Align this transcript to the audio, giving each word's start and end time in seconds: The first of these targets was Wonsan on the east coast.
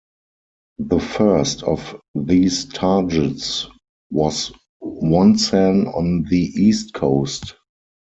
The 0.79 0.99
first 0.99 1.61
of 1.61 1.95
these 2.15 2.65
targets 2.65 3.67
was 4.09 4.51
Wonsan 4.83 5.95
on 5.95 6.23
the 6.23 6.39
east 6.55 6.95
coast. 6.95 7.53